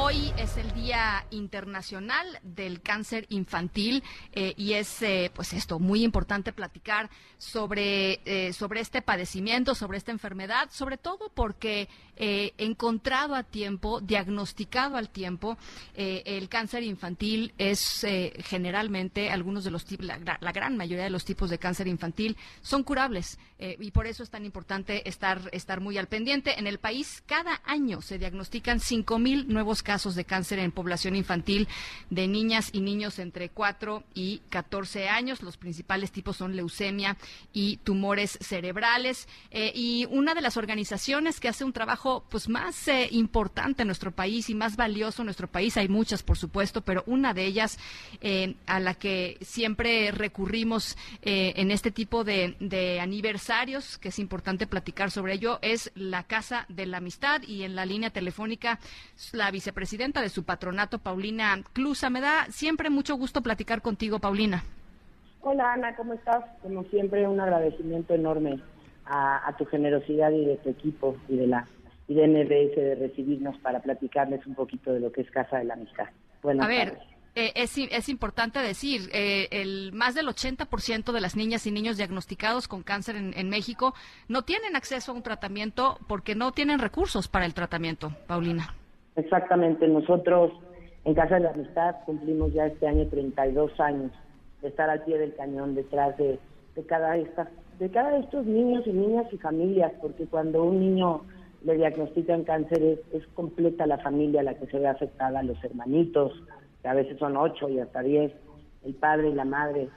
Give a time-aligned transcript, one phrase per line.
[0.00, 6.04] Hoy es el Día Internacional del Cáncer Infantil eh, y es, eh, pues esto, muy
[6.04, 11.88] importante platicar sobre, eh, sobre este padecimiento, sobre esta enfermedad, sobre todo porque
[12.20, 15.56] encontrado a tiempo, diagnosticado al tiempo,
[15.94, 18.04] el cáncer infantil es
[18.38, 22.82] generalmente, algunos de los la, la, gran mayoría de los tipos de cáncer infantil son
[22.82, 26.58] curables y por eso es tan importante estar, estar muy al pendiente.
[26.58, 31.66] En el país, cada año se diagnostican 5.000 nuevos casos de cáncer en población infantil
[32.10, 35.42] de niñas y niños entre 4 y 14 años.
[35.42, 37.16] Los principales tipos son leucemia
[37.54, 39.26] y tumores cerebrales.
[39.50, 43.88] Eh, y una de las organizaciones que hace un trabajo pues más eh, importante en
[43.88, 47.46] nuestro país y más valioso en nuestro país, hay muchas por supuesto, pero una de
[47.46, 47.78] ellas
[48.20, 55.10] eh, a la que siempre recurrimos en este tipo de, aniversarios, que es importante platicar
[55.10, 58.78] sobre ello, es la Casa de la Amistad y en la línea telefónica
[59.32, 62.10] la vicepresidenta presidenta de su patronato, Paulina Clusa.
[62.10, 64.64] Me da siempre mucho gusto platicar contigo, Paulina.
[65.42, 66.44] Hola Ana, ¿cómo estás?
[66.62, 68.60] Como siempre, un agradecimiento enorme
[69.06, 71.66] a, tu generosidad y de tu equipo y de la
[72.08, 76.06] y de recibirnos para platicarles un poquito de lo que es Casa de la Amistad.
[76.42, 76.98] Buenas a ver,
[77.34, 81.98] eh, es, es, importante decir, eh, el más del 80% de las niñas y niños
[81.98, 83.94] diagnosticados con cáncer en, en, México
[84.26, 88.74] no tienen acceso a un tratamiento porque no tienen recursos para el tratamiento, Paulina.
[89.18, 90.52] Exactamente, nosotros
[91.04, 94.12] en Casa de la Amistad cumplimos ya este año 32 años
[94.62, 96.38] de estar al pie del cañón detrás de,
[96.76, 100.78] de cada esta, de cada de estos niños y niñas y familias, porque cuando un
[100.78, 101.22] niño
[101.64, 106.32] le diagnostican cáncer es, es completa la familia la que se ve afectada, los hermanitos,
[106.80, 108.32] que a veces son ocho y hasta diez,
[108.84, 109.88] el padre y la madre.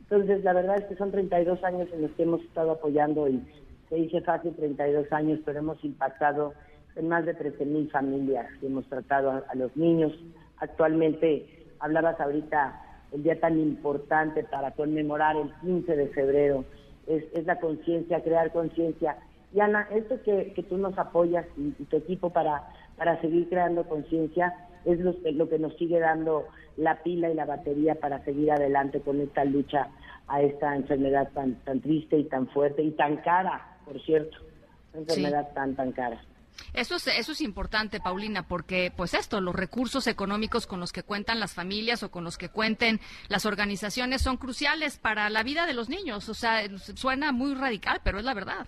[0.00, 3.46] Entonces, la verdad es que son 32 años en los que hemos estado apoyando y
[3.90, 6.54] se dice fácil 32 años, pero hemos impactado
[6.96, 10.12] en más de 13.000 familias que hemos tratado a, los niños.
[10.58, 11.46] Actualmente,
[11.78, 12.80] hablabas ahorita,
[13.12, 16.64] el día tan importante para conmemorar el 15 de febrero,
[17.06, 19.16] es, es la conciencia, crear conciencia.
[19.52, 23.84] Y Ana, esto que, que tú nos apoyas y, tu equipo para, para seguir creando
[23.84, 26.46] conciencia es lo, lo que nos sigue dando
[26.76, 29.88] la pila y la batería para seguir adelante con esta lucha
[30.28, 34.38] a esta enfermedad tan, tan triste y tan fuerte y tan cara, por cierto,
[34.92, 36.20] una enfermedad tan, tan cara.
[36.74, 41.02] Eso es, eso es importante, Paulina, porque pues esto, los recursos económicos con los que
[41.02, 45.66] cuentan las familias o con los que cuenten las organizaciones son cruciales para la vida
[45.66, 46.28] de los niños.
[46.28, 48.66] O sea, suena muy radical, pero es la verdad.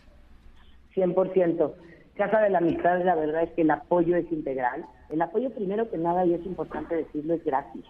[0.95, 1.73] 100%.
[2.15, 4.85] Casa de la Amistad, la verdad es que el apoyo es integral.
[5.09, 7.85] El apoyo, primero que nada, y es importante decirlo, es gratis.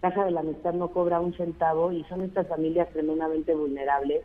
[0.00, 4.22] Casa de la Amistad no cobra un centavo y son estas familias tremendamente vulnerables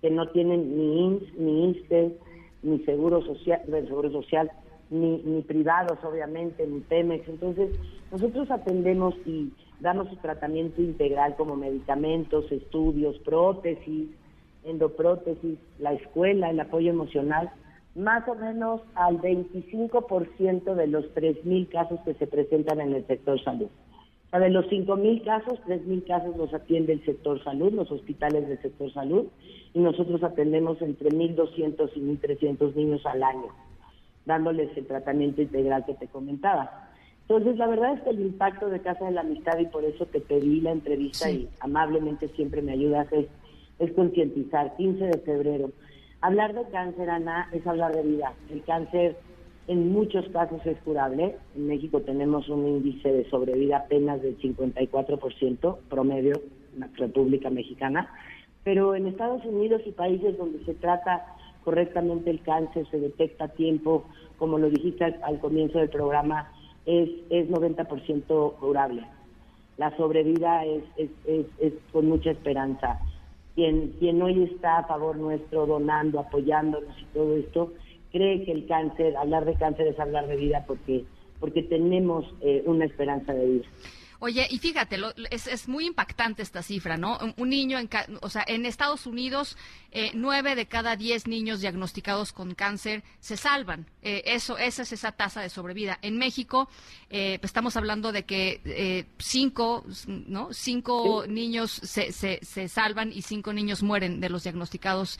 [0.00, 2.18] que no tienen ni INS, ni INSTE,
[2.62, 4.50] ni seguro social, seguro social
[4.90, 7.28] ni, ni privados, obviamente, ni Pemex.
[7.28, 7.70] Entonces,
[8.10, 14.08] nosotros atendemos y damos su tratamiento integral como medicamentos, estudios, prótesis,
[14.64, 17.50] endoprótesis, la escuela, el apoyo emocional,
[17.94, 23.42] más o menos al 25% de los 3.000 casos que se presentan en el sector
[23.42, 23.68] salud.
[24.32, 28.92] De los 5.000 casos, 3.000 casos los atiende el sector salud, los hospitales del sector
[28.92, 29.26] salud,
[29.72, 33.48] y nosotros atendemos entre 1.200 y 1.300 niños al año
[34.28, 36.90] dándoles el tratamiento integral que te comentaba.
[37.22, 40.06] Entonces, la verdad es que el impacto de Casa de la Amistad, y por eso
[40.06, 43.26] te pedí la entrevista y amablemente siempre me ayudas, es,
[43.78, 44.76] es concientizar.
[44.76, 45.70] 15 de febrero.
[46.20, 48.32] Hablar de cáncer, Ana, es hablar de vida.
[48.50, 49.16] El cáncer
[49.68, 51.36] en muchos casos es curable.
[51.54, 56.42] En México tenemos un índice de sobrevida apenas del 54% promedio
[56.74, 58.10] en la República Mexicana,
[58.64, 61.24] pero en Estados Unidos y países donde se trata
[61.64, 64.04] correctamente el cáncer, se detecta a tiempo,
[64.38, 66.50] como lo dijiste al, comienzo del programa,
[66.86, 69.04] es, es 90% curable.
[69.76, 71.10] La sobrevida es, es,
[71.60, 72.98] es, con mucha esperanza.
[73.54, 77.72] Quien, quien hoy está a favor nuestro, donando, apoyándonos y todo esto,
[78.10, 81.04] cree que el cáncer, hablar de cáncer es hablar de vida porque,
[81.40, 83.66] porque tenemos eh, una esperanza de vida.
[84.20, 84.98] Oye, y fíjate,
[85.30, 87.18] es, es, muy impactante esta cifra, ¿no?
[87.36, 87.88] Un, niño, en,
[88.20, 89.56] o sea, en Estados Unidos,
[89.92, 93.86] eh, nueve de cada diez niños diagnosticados con cáncer se salvan.
[94.02, 95.98] Eh, eso, esa es esa tasa de sobrevida.
[96.02, 96.68] En México,
[97.10, 100.52] eh, pues, estamos hablando de que eh, cinco, ¿no?
[100.52, 105.18] Cinco niños se, se, se, salvan y cinco niños mueren de los diagnosticados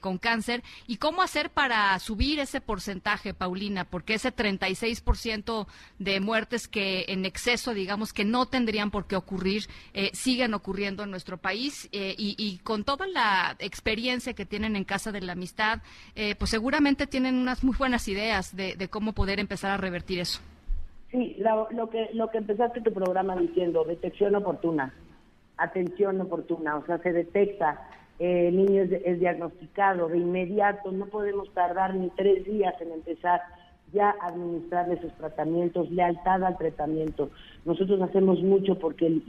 [0.00, 0.62] con cáncer.
[0.86, 3.84] ¿Y cómo hacer para subir ese porcentaje, Paulina?
[3.84, 5.66] Porque ese 36%
[5.98, 9.64] de muertes que en exceso, digamos, que no tendrían por qué ocurrir,
[10.12, 15.20] siguen ocurriendo en nuestro país y, con toda la experiencia que tienen en Casa de
[15.20, 15.80] la Amistad,
[16.38, 20.40] pues seguramente tienen unas muy buenas ideas de, de cómo poder empezar a revertir eso.
[21.10, 24.94] Sí, lo, que, lo que empezaste tu programa diciendo, detección oportuna,
[25.56, 27.88] atención oportuna, o sea, se detecta,
[28.20, 33.40] eh, el niño es, diagnosticado de inmediato, no podemos tardar ni tres días en empezar
[33.92, 37.30] ya administrarle sus tratamientos, lealtad al tratamiento.
[37.64, 39.20] Nosotros hacemos mucho porque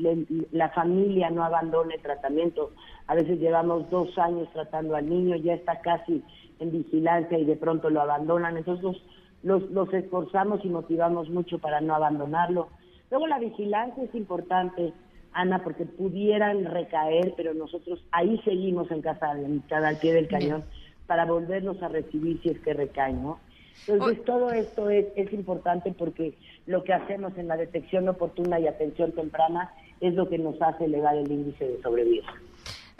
[0.51, 2.71] la familia no abandone el tratamiento.
[3.07, 6.23] A veces llevamos dos años tratando al niño, ya está casi
[6.59, 8.57] en vigilancia y de pronto lo abandonan.
[8.57, 9.01] Entonces
[9.43, 12.69] los, los esforzamos y motivamos mucho para no abandonarlo.
[13.09, 14.93] Luego la vigilancia es importante,
[15.33, 20.27] Ana, porque pudieran recaer, pero nosotros ahí seguimos en casa de mitad al pie del
[20.27, 20.63] cañón
[21.07, 23.39] para volvernos a recibir si es que recaen, ¿no?
[23.87, 26.35] Entonces todo esto es, es importante porque
[26.65, 30.85] lo que hacemos en la detección oportuna y atención temprana es lo que nos hace
[30.85, 32.33] elevar el índice de sobrevida.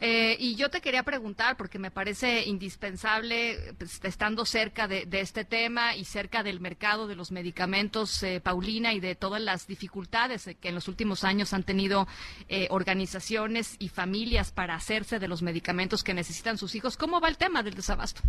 [0.04, 5.46] Eh, y yo te quería preguntar, porque me parece indispensable, pues, estando cerca de, este
[5.46, 10.50] tema y cerca del mercado de los medicamentos, eh, Paulina, y de todas las dificultades
[10.60, 12.08] que en los últimos años han tenido
[12.50, 16.98] eh, organizaciones y familias para hacerse de los medicamentos que necesitan sus hijos.
[16.98, 18.24] ¿Cómo va el tema del desabasto?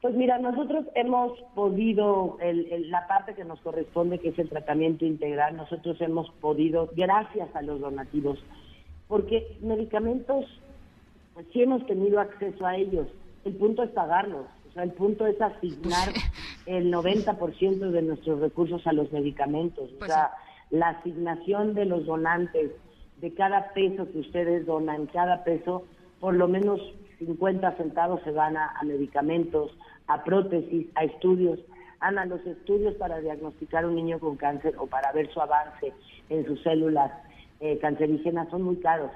[0.00, 5.56] Pues mira, nosotros hemos podido, la parte que nos corresponde, que es el tratamiento integral,
[5.56, 8.38] nosotros hemos podido, gracias a los donativos,
[9.08, 10.46] porque medicamentos
[11.34, 13.08] pues, sí hemos tenido acceso a ellos.
[13.44, 14.46] El punto es pagarlos.
[14.70, 16.08] O sea, el punto es asignar
[16.66, 19.90] el 90% de nuestros recursos a los medicamentos.
[19.92, 20.30] O pues sea,
[20.70, 22.70] la asignación de los donantes,
[23.20, 25.84] de cada peso que ustedes donan, cada peso,
[26.20, 26.80] por lo menos
[27.20, 29.70] 50 centavos se van a, medicamentos,
[30.06, 31.60] a prótesis, a estudios.
[32.00, 35.92] Ana, los estudios para diagnosticar un niño con cáncer o para ver su avance
[36.30, 37.12] en sus células
[37.60, 39.10] eh, cancerígenas son muy caros.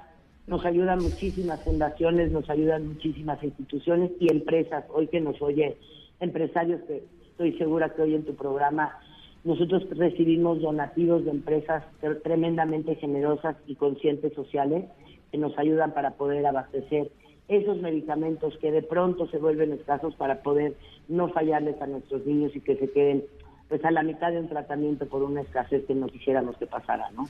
[0.46, 4.84] Nos ayudan muchísimas fundaciones, nos ayudan muchísimas instituciones y empresas.
[4.92, 5.78] Hoy que nos oye
[6.20, 8.98] empresarios que estoy segura que hoy en tu programa
[9.44, 11.84] nosotros recibimos donativos de empresas
[12.22, 14.84] tremendamente generosas y conscientes sociales
[15.32, 17.10] que nos ayudan para poder abastecer
[17.49, 20.75] esos medicamentos que de pronto se vuelven escasos para poder
[21.08, 23.25] no fallarles a nuestros niños y que se queden
[23.69, 27.11] pues a la mitad de un tratamiento por una escasez que no quisiéramos que pasara,
[27.12, 27.29] ¿no?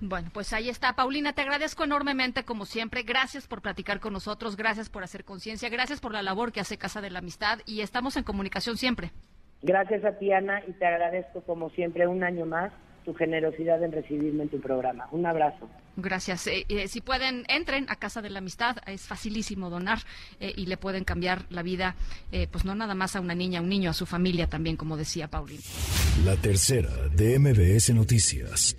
[0.00, 0.94] Bueno, pues ahí está.
[0.94, 3.02] Paulina, te agradezco enormemente, como siempre.
[3.02, 6.78] Gracias por platicar con nosotros, gracias por hacer conciencia, gracias por la labor que hace
[6.78, 9.10] Casa de la Amistad y estamos en comunicación siempre.
[9.62, 12.72] Gracias a ti, Ana, y te agradezco, como siempre, un año más
[13.08, 15.08] tu generosidad en recibirme en tu programa.
[15.12, 15.66] Un abrazo.
[15.96, 16.46] Gracias.
[16.46, 18.76] Eh, eh, si pueden, entren a Casa de la Amistad.
[18.86, 20.00] Es facilísimo donar
[20.40, 21.96] eh, y le pueden cambiar la vida,
[22.52, 24.98] pues no nada más a una niña, a un niño, a su familia también, como
[24.98, 25.62] decía Paulina.
[26.22, 28.76] La tercera de MBS Noticias.